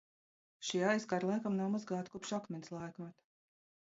Šie 0.67 0.79
aizkari 0.93 1.29
laikam 1.31 1.59
nav 1.59 1.69
mazgāti 1.75 2.13
kopš 2.15 2.33
akmens 2.39 2.75
laikmeta. 2.79 3.29